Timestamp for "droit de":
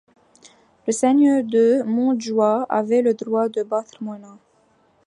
3.13-3.61